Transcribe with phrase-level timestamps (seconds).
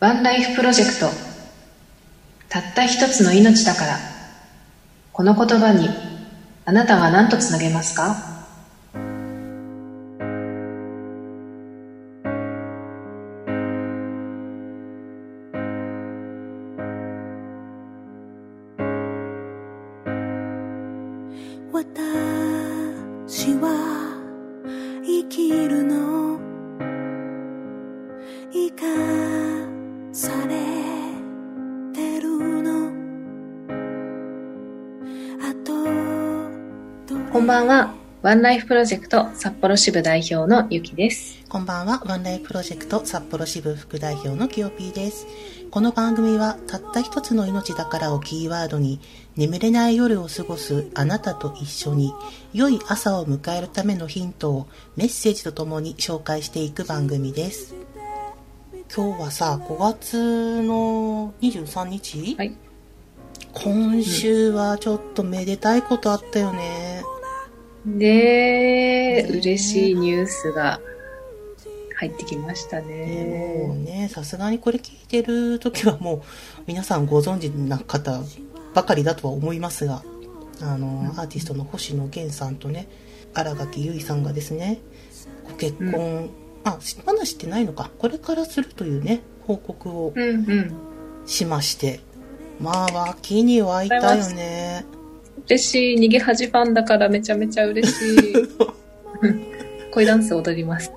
[0.00, 1.06] ワンライフプロジェクト。
[2.48, 3.98] たった一つの命だから。
[5.12, 5.88] この言葉に
[6.64, 8.14] あなたは何とつなげますか？
[21.72, 24.16] 私は
[25.04, 26.38] 生きるの。
[28.52, 28.86] 生か
[30.18, 30.56] され
[31.94, 32.28] てる
[32.64, 32.90] の。
[35.40, 35.74] あと
[37.32, 37.94] こんばんは。
[38.20, 41.38] ワンライフプロジェクト札幌支部代表のゆきです。
[41.48, 45.28] こんばんは、ワンライフプロジェクト札幌支部副代表のきよぴーです。
[45.70, 48.98] この番組は、たった一つの命だからをキーワードに、
[49.36, 52.12] 眠れない夜を過ごすあなたと一緒に、
[52.52, 54.66] 良い朝を迎えるためのヒントを
[54.96, 57.76] メッセージとともに紹介していく番組です。
[58.94, 62.56] 今日はさ、5月の23日、はい。
[63.52, 67.02] 今週はちょっとめでたいことあったよね。
[67.84, 70.80] でね嬉しいニュースが
[71.96, 76.22] 入ってきましたもうねね、さすがにこれ聞いてる時はもう
[76.66, 78.20] 皆さんご存知な方
[78.74, 80.02] ばかりだとは思いますが、
[80.60, 82.88] あの、アーティストの星野源さんとね、
[83.34, 84.80] 新垣結衣さんがですね、
[85.44, 86.30] ご結婚、
[86.64, 90.72] あ、しまだしてないのか、これからするというね、報告をうんうん。
[91.26, 92.00] しまして、
[92.60, 94.84] まあ、脇に湧いたよね。
[95.46, 95.98] 嬉しい。
[95.98, 98.32] 逃げ恥ファンだからめちゃめちゃ嬉しい。
[99.92, 100.92] 恋ダンス踊ります。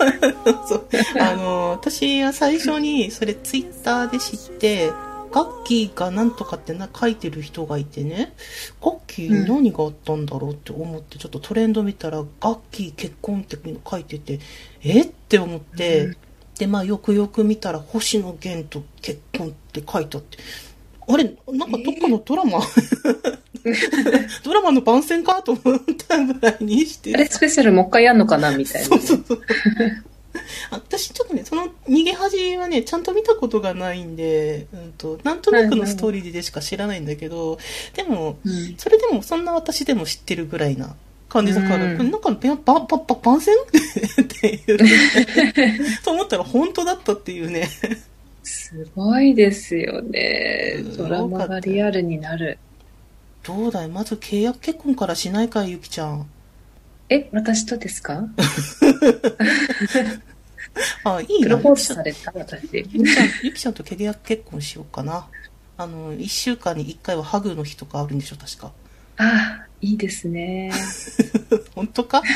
[0.68, 0.86] そう。
[1.20, 4.90] あの、私は最初にそれツイッターで知って、
[5.32, 8.34] ガッキーがなんとかってな書いてる人がいてね、
[8.82, 13.56] ガッキー何があったんだろうって思って、ちょっとトレンド見たら、ガッキー結婚って
[13.88, 14.40] 書いてて、
[14.82, 16.16] えって思って、うん
[16.58, 20.38] で、まあよくよく見たら、星野源と結婚って書いてあって、
[21.08, 22.60] あれ、なんかどっかのドラマ、
[24.44, 27.14] ドラマの番宣かと思ったぐらいにして。
[27.14, 28.88] あれスペシャルもう一回やんのかなみたいな。
[28.88, 29.42] そうそうそう。
[30.70, 37.58] 私ちょっとね、その逃げ恥はね、ちゃんと見たことがないんで、うんと、なんとなくのストーリーでしか知らないんだけど、
[37.94, 38.74] でも、うん。
[38.76, 40.94] それでもそんな私でも知ってるぐらいな
[41.28, 42.10] 感じだから、うん。
[42.10, 43.54] なんか、ば、ば、ば、ば番宣？
[44.22, 44.78] っていう、
[46.04, 47.68] と思ったら本当だったっていうね。
[48.44, 50.76] すごいですよね。
[50.78, 52.58] うんドラマがリアルになる
[53.44, 53.88] どうだい？
[53.88, 56.26] まず契約結婚からしないかい、ゆきちゃん。
[57.08, 58.24] え私とですか？
[61.04, 61.48] あ、いいな。
[61.48, 65.26] プロポーズされた私ゆきちゃん、ゆきちゃんと契約結婚しようかな。
[65.76, 68.72] あの、一週間に一回はハグの日とかあるんでしょ、確か。
[69.16, 70.72] あいいですね
[71.74, 72.22] 本当か？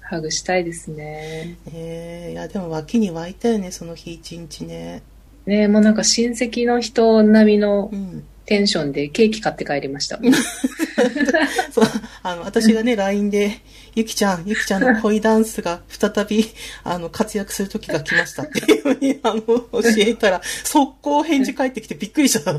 [0.00, 5.02] ハグしたいですねえー、いや、でも脇に湧いたよね、その日一日ね。
[5.46, 8.24] ねもうなんか親戚の人並みのうん。
[8.50, 10.18] テンションでケーキ買って帰りました
[11.70, 11.84] そう、
[12.22, 13.60] あの、私がね、LINE で、
[13.94, 16.44] ゆきちゃん、ゆきちゃんの恋ダンスが再び、
[16.84, 22.50] あの、活躍する時が来ましたっていうふうに、あの、教えたら、速攻返事返ってきてびっくりした。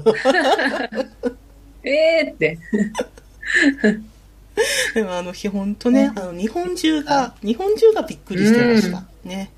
[1.84, 2.60] えーって
[4.94, 9.04] でもあの日本当ね、あの、日本中が、日本中がびっくりしてました。
[9.24, 9.52] ね。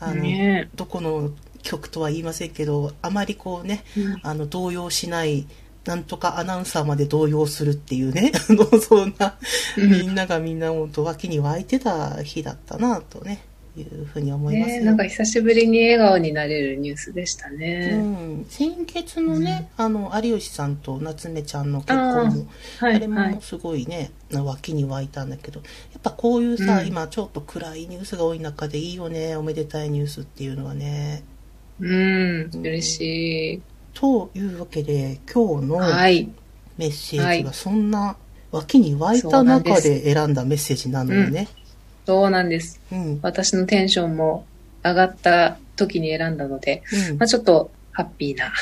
[0.00, 1.30] あの、ねどこの
[1.62, 5.46] 曲とは言いませんけど、あまりこうね、うんあの、動揺しない、
[5.88, 9.38] なんとかアナウンサーまで動揺するっていうね、 あの、そんな、
[9.78, 13.40] うんみんながみんな本当脇に湧いてた日だったな、とね、
[13.74, 14.78] いうふうに思いますよ。
[14.80, 17.96] ねなんか久しぶりに笑顔になれるニュースでしたうね。
[17.96, 22.46] ん、先月のね、あの、有吉さんと夏目ちゃんの結婚も、
[22.80, 23.40] はあれいはいも。
[23.40, 31.22] すごいね、脇に湧いたんだけど、やっぱこういうさ、うん今ちょっと暗いニュースが多い中でいいよね、おめでたいニュースっていうのはね。
[31.80, 33.77] うん、嬉しい。
[34.00, 36.30] というわけで、今日のはい。
[36.76, 38.16] メッセージはそんな
[38.52, 41.48] 脇に湧いた中すで選んだメッセージなのよね。
[42.06, 42.80] そうなんです。
[42.92, 43.18] うん。
[43.22, 44.46] 私のテンションも
[44.84, 48.52] 上がった時に選んだので、うんまあ、ちょっとハッピーな、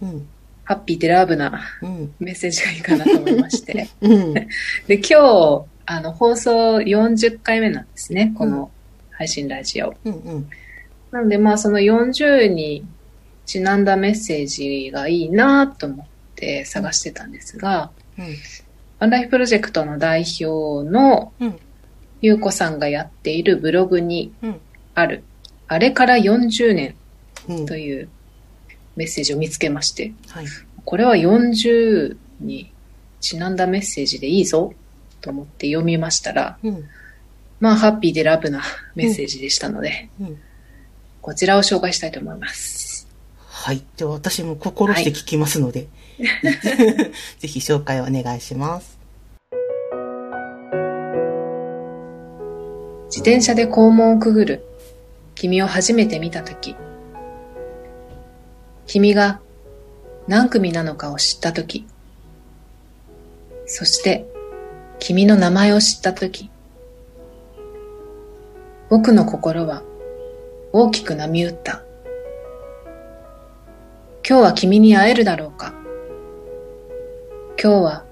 [0.00, 0.28] うん。
[0.62, 2.14] ハッピーでラブなうん。
[2.20, 3.88] メッセージがいいかなと思いまして。
[4.00, 4.34] うん。
[4.86, 8.70] で、今日、あの、放送40回目なんですね、この
[9.10, 9.92] 配信ラジオ。
[10.04, 10.12] うん。
[10.12, 10.50] うん。
[11.10, 12.86] なので、まあ、その40に
[13.46, 16.06] ちなんだメッセージがいいなと思っ
[16.36, 18.26] て探してたんですが、うん。
[19.00, 21.58] ワンライフプロジェクトの代表のうん。
[22.20, 24.60] ゆうこさんがやっているブログにうん。
[24.94, 25.24] ある、
[25.68, 26.94] あれから40年
[27.48, 27.66] うん。
[27.66, 28.08] という
[28.96, 30.46] メッセージを見つけまして、はい。
[30.84, 32.72] これは40に
[33.20, 34.72] ちなんだメッセージでいいぞ
[35.20, 36.84] と思って読みましたら、うん。
[37.60, 38.62] まあ、ハッピーでラブな
[38.94, 40.38] メッセージでしたので、うん。
[41.22, 42.83] こちらを紹介したいと思います。
[43.64, 43.82] はい。
[43.96, 45.88] では私も心して聞きますので、
[47.40, 48.98] ぜひ紹介お願いします。
[53.06, 54.66] 自転車で校門をくぐる
[55.34, 56.76] 君を初めて見たとき、
[58.86, 59.40] 君が
[60.28, 61.86] 何組なのかを知ったとき、
[63.64, 64.26] そして
[64.98, 66.50] 君の名前を知ったとき、
[68.90, 69.82] 僕の心は
[70.70, 71.83] 大きく波打った。
[74.26, 75.74] 今日は君に会えるだろうか？
[77.62, 78.04] 今日は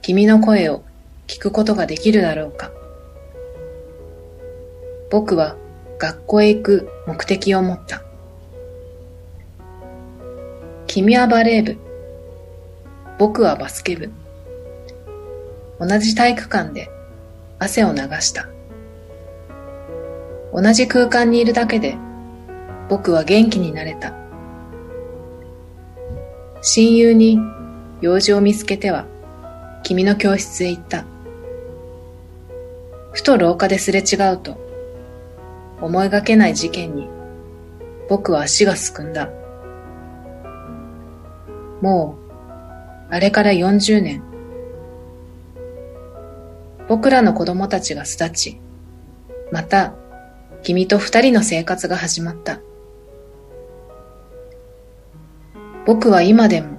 [0.00, 0.84] 君の声を
[1.26, 2.70] 聞くことができるだろうか？
[5.10, 5.56] 僕は
[5.98, 8.00] 学校へ行く目的を持った。
[10.86, 11.76] 君はバレー部。
[13.18, 14.12] 僕はバスケ部。
[15.80, 16.88] 同じ体育館で
[17.58, 18.46] 汗を流した。
[20.54, 21.96] 同じ空間にいるだけで
[22.88, 24.14] 僕は元気になれた。
[26.68, 27.38] 親友に
[28.00, 29.06] 用事を見つけては
[29.84, 31.04] 君の教室へ行った。
[33.12, 34.58] ふと廊下ですれ違うと
[35.80, 37.08] 思いがけない事件に
[38.08, 39.30] 僕は足がすくんだ。
[41.80, 42.18] も
[43.10, 44.24] う、あれから40年。
[46.88, 48.60] 僕らの子供たちが巣立ち、
[49.52, 49.94] また、
[50.64, 52.58] 君と二人の生活が始まった。
[55.86, 56.76] 僕は今でも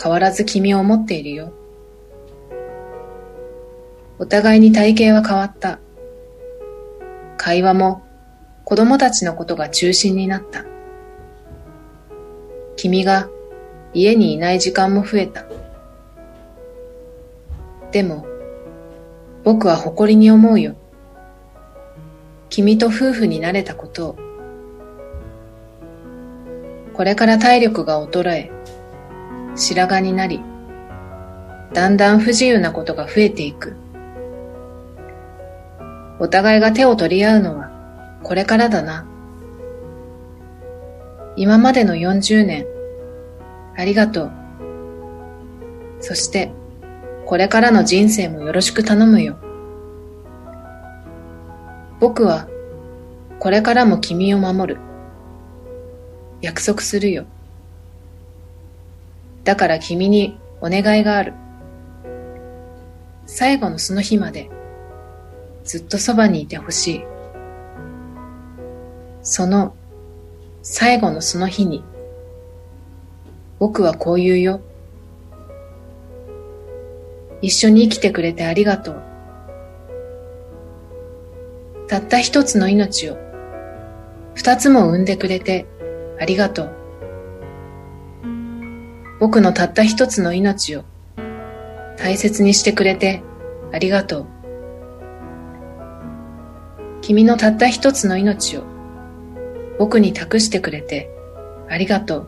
[0.00, 1.52] 変わらず君を思っているよ。
[4.18, 5.78] お互いに体型は変わった。
[7.38, 8.02] 会話も
[8.64, 10.66] 子供たちのことが中心になった。
[12.76, 13.30] 君が
[13.94, 15.46] 家にいない時間も増えた。
[17.92, 18.26] でも、
[19.42, 20.76] 僕は誇りに思うよ。
[22.50, 24.27] 君と夫婦になれたことを。
[26.98, 28.50] これから体力が衰え、
[29.54, 30.42] 白髪になり、
[31.72, 33.76] だんだん不自由なことが増えていく。
[36.18, 37.70] お互いが手を取り合うのは
[38.24, 39.06] これからだな。
[41.36, 42.66] 今までの40年、
[43.76, 44.32] ありがとう。
[46.00, 46.50] そして、
[47.26, 49.38] これからの人生もよろしく頼むよ。
[52.00, 52.48] 僕は、
[53.38, 54.87] これからも君を守る。
[56.40, 57.26] 約束するよ。
[59.44, 61.32] だから君にお願いがある。
[63.26, 64.50] 最後のその日まで、
[65.64, 67.04] ずっとそばにいてほしい。
[69.22, 69.74] その
[70.62, 71.82] 最後のその日に、
[73.58, 74.60] 僕はこう言うよ。
[77.40, 79.02] 一緒に生きてくれてありがとう。
[81.88, 83.16] たった一つの命を
[84.34, 85.66] 二つも産んでくれて
[86.20, 86.74] ありがとう。
[89.20, 90.84] 僕のたった一つの命を
[91.96, 93.22] 大切にしてくれて
[93.72, 94.26] ありがとう。
[97.00, 98.64] 君のたった一つの命を
[99.78, 101.10] 僕に託してくれて
[101.68, 102.26] ありがとう。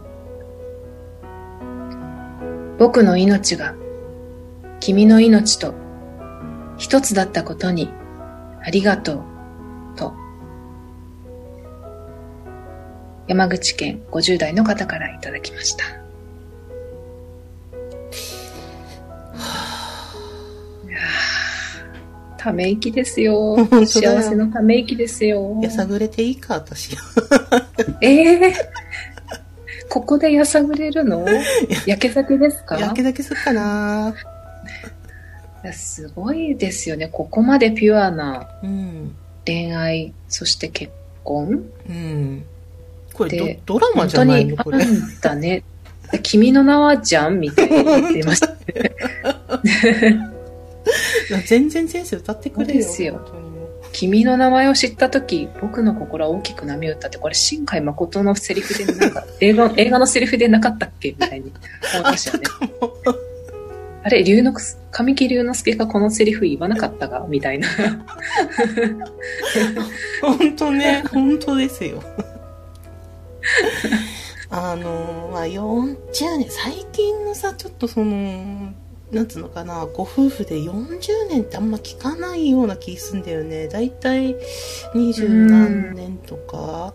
[2.79, 3.75] 僕の命が
[4.81, 5.75] 君の命と
[6.79, 7.91] 一つだったことに
[8.65, 9.30] ありがとう。
[13.31, 15.85] 山口県50代の方からいただきました。
[22.37, 23.57] ため息ですよ。
[23.87, 25.61] 幸せのため息ですよ。
[25.63, 26.97] やさぐれていいか、私。
[28.01, 28.53] ええ
[29.89, 31.25] ここでやさぐれるの？
[31.87, 32.81] 焼け酒ですか？
[32.81, 34.13] やけだけすっかな
[35.73, 37.07] すごいですよね。
[37.07, 39.15] ここまでピュアなうん。
[39.47, 41.63] 恋愛、そして結婚？
[41.89, 42.45] うん。
[43.21, 44.83] これでド、ドラマじゃないのこれ。
[44.83, 45.63] んだね。
[46.25, 48.49] 君の名はじゃんみたいに言ってました。
[51.47, 52.73] 全然先生歌ってくれよ。
[52.73, 53.21] ですよ
[53.93, 61.53] 君の名前を知ったとき、僕の心は大きく波打ったって、これ、新海誠のセリフで、なんか、 映画、映画のセリフでなかったっけみたいに
[61.93, 62.49] 思いましたよね。
[64.03, 67.69] あれ、龍之介、神木隆之介がこのセリフ言わなかったがみたいな。
[70.23, 72.03] 本当ね、本当ですよ。
[74.51, 75.97] あの、まあ、40
[76.39, 78.73] 年、最近のさ、ちょっとその、
[79.13, 83.69] なんつうのかな、ご夫婦で40年ってあんま聞かないような気すんだよね。
[83.69, 84.37] だいたい
[84.95, 86.93] 二十何年とか。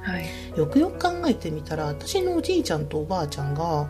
[0.00, 0.26] はい。
[0.58, 3.88] よくよく考えてみたら、私のおじいちゃんとおばあちゃんが、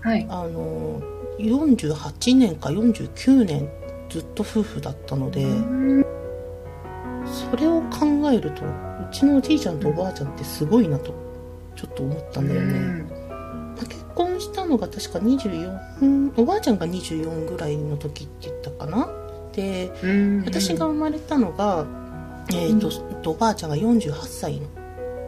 [0.00, 0.26] はい。
[0.28, 1.00] あの、
[1.38, 3.68] 48年か49年
[4.08, 5.46] ずっと夫婦だったので、
[7.26, 8.62] それを考えると
[9.10, 11.27] ちのおじいちゃんとおばあちゃんってすごいなと
[11.78, 13.04] ちょっと思ったんだよね、
[13.76, 19.08] まあ結婚したのが確か24、うんおばあちゃんが24ぐらいの時って言ったかな。
[19.52, 20.44] でうん。
[20.44, 21.86] 私が生まれたのが、
[22.50, 22.90] えーと
[23.22, 24.66] とおばあちゃんが48歳の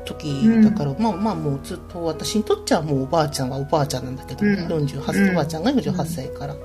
[0.05, 4.55] 時だから、まあまあもうずっと私にとっちゃもうおばあちゃんはおばあちゃんなんだけど、うん。
[4.67, 6.57] 48うんおばあちゃんが48歳から、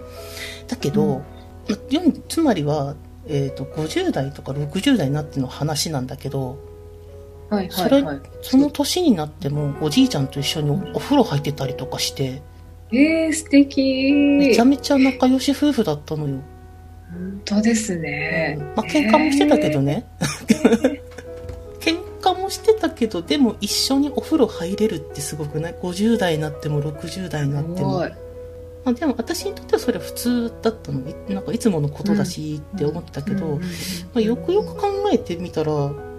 [0.68, 1.22] だけど、
[1.70, 2.96] まよんつまりは、
[3.28, 6.75] えー、と50代とか60代になっての話なんだけど
[7.50, 8.22] はいはいはい。
[8.42, 12.42] その年になってもおじいちゃんと一緒におお風呂入ってたりとかして
[12.92, 14.12] えー、素敵。
[14.12, 16.40] めちゃめちゃ仲良し夫婦だったのよ、
[17.12, 18.58] 本当ですね。
[18.76, 20.06] まあ喧嘩もしてたけどね、
[21.80, 28.06] 喧嘩もしてたけどでも一緒にお風呂入れるってすごくない？50代になっても60代になっても。
[28.86, 33.66] まあ、でも私にとってはそれは普通だったのいなんかいつものことだしって思ってたけど、うんま
[34.18, 36.15] あ、よくよく考えてみたらうん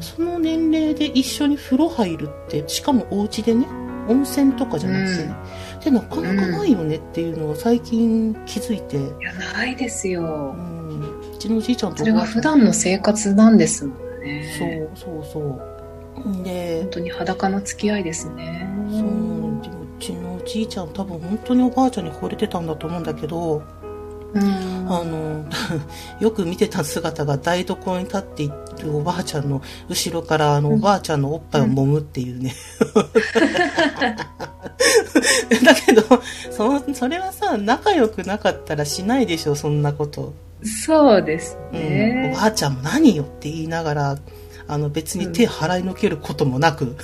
[0.00, 3.66] その年齢で一緒に風呂入るってしかもお家でね
[4.08, 5.36] 温泉とかじゃなくてね、
[5.84, 10.56] でなかなかないよねっていうのを最近気づいて、いや、ないですよう。
[10.56, 14.88] ん、うちのおじいちゃんとそれが普段の生活なんですもんね。
[14.94, 18.68] そうそうそうで本当に裸の付き合いですね。
[18.90, 23.62] そうでもうちのおじいちゃん多分本当におばあちゃんに惚れてたんだと思うんだけど、うん。
[24.88, 25.44] あの
[26.20, 28.48] よく見てた姿が台所に立ってい
[28.82, 30.74] るおばあちゃんの後ろからあのうん。
[30.76, 32.54] おばあちゃんのおっぱいを揉むっていうね、
[35.64, 36.02] だけど
[36.50, 41.78] そそれはさ仲良くなかったらしないでしょそんなこと、そうですうん。
[41.78, 42.36] ねお。
[42.36, 44.18] ばあちゃんも何よって言いながら
[44.68, 46.96] あの別に手払いのけることもなく、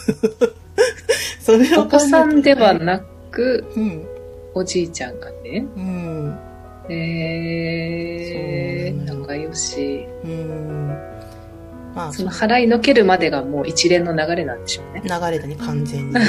[1.41, 3.00] それをお子さんではくな
[3.31, 4.07] く、うん。
[4.55, 5.67] おじいちゃんがね。
[5.76, 6.51] うん
[6.89, 10.07] えー、仲良し。
[10.25, 10.89] うん。
[11.95, 12.12] まあ。
[12.12, 15.03] その払いのけるまでがもう一連の流れなんでしょうね。
[15.05, 16.17] 流れだね完全に。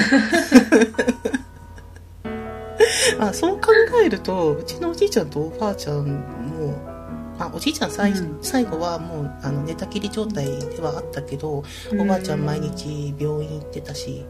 [3.20, 3.68] あそう考
[4.04, 6.76] えるとうちのおじいちゃんとおばあちゃんも
[7.40, 8.38] あおじいちゃん最,、うん。
[8.42, 11.64] 最後はもうあの寝たきり状態ではあったけど、
[11.98, 14.26] おばあちゃん毎日病院行ってたし。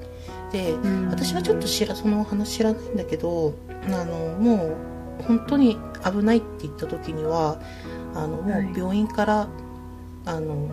[0.51, 1.07] でうん。
[1.09, 3.55] 私はちょっと知らそのお話知らないんだけど
[3.87, 4.75] あのもう
[5.21, 7.59] 本当に危ないって言った時には
[8.13, 8.71] あのもはい。
[8.71, 9.47] う病院から、
[10.25, 10.69] あの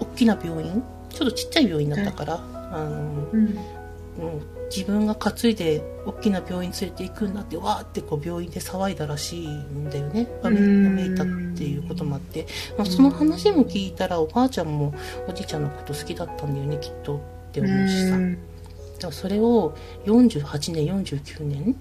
[0.00, 2.34] 大きな病院ちょっとちっちゃい病院だったから、
[2.72, 3.40] あのうん。
[3.40, 10.28] うん自分が担いで大きな病院連れて行くんだってわーってこう病院で騒いだらしいんだよね。
[10.42, 12.46] が見えたっていうこともあって、
[12.76, 14.94] まあ、その話も聞いたらおばあちゃんも
[15.28, 17.20] おじいちゃんのこと好きだったんだよねきっとっ
[17.52, 18.34] て思うしさ、うん。
[18.34, 21.76] だからそれを48年49年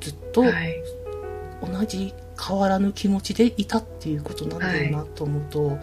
[0.00, 0.76] ずっとはい。
[1.64, 2.12] 同じ
[2.44, 5.78] 変わらぬ気持ちでいたっていうことなんだよなと思うと、はい。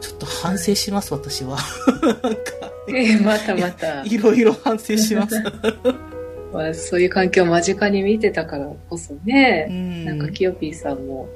[0.00, 1.56] ちょっと反省します私は
[2.22, 2.40] なんか
[2.88, 4.02] えー、またまた。
[4.06, 5.36] いろいろ反省します
[6.52, 11.28] まあ、そういう環境を間近に見てたからこそね、うんなんかキヨピーさんも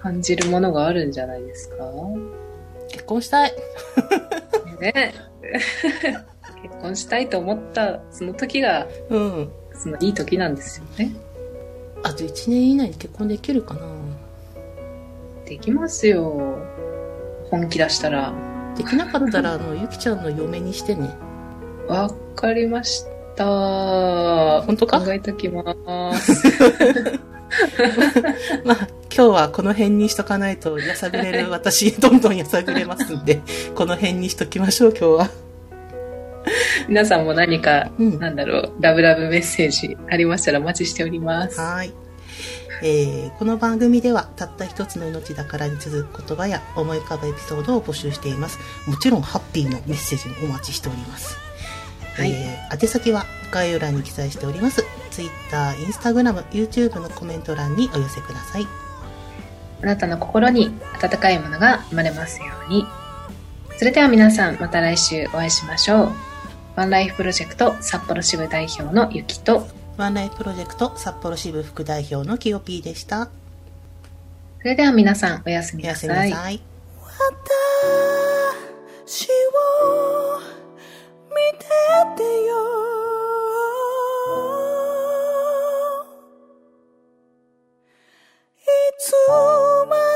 [0.00, 1.76] 感じるものがあるんじゃないですか？
[2.90, 3.52] 結婚したい
[4.80, 5.14] ね。
[6.62, 11.12] 結婚したいと思ったその時が、うんそのいい時なんですよね。
[12.04, 13.80] あと1年以内に結婚できるかな？
[15.46, 16.58] できますよ。
[17.50, 18.32] 本気出したら。
[18.76, 21.10] できなかったらあの ゆきちゃんの嫁にしてね
[21.88, 23.04] わかりまし
[23.36, 23.44] た。
[24.66, 25.00] 本当か？
[25.00, 25.62] 考えときま
[26.16, 26.32] す。
[28.64, 33.42] まあ今日はこの辺にしとかないとやさぐれる 私どんどんやさぐれますんで
[33.74, 35.30] この辺にしときましょう今日は
[36.88, 41.60] 皆さんも何か、うんなんだろう、ラブラブメッセージありましたらお待ちしております。
[41.60, 41.92] はい。
[42.84, 48.58] えーこの番組ではたった一つの命だからに続く言葉や思い浮かぶエピソードを募集しています。
[48.86, 51.36] もちろんハッピーのメッセージもお待ちしております。
[52.14, 54.84] はいえー宛先は概要欄に記載しております。
[55.10, 58.66] Twitter、Instagram、YouTube のコメント欄にお寄せください。
[59.82, 62.86] あなたの心に温かいものが生まれますように。
[63.76, 66.31] それでは皆さん、また来週お会いしましょう。
[66.74, 69.66] ワンライフプロジェクト札幌支部代表のゆきと
[69.98, 73.28] ワンライフプロジェクト札幌支部副代表のきよぴーでした。
[74.58, 76.32] それでは皆さんおやすみなさい。
[76.32, 76.40] 私
[79.28, 79.30] を
[81.28, 81.66] 見て
[82.16, 82.54] てよ。
[88.56, 88.64] い
[88.98, 89.12] つ
[89.88, 90.11] まで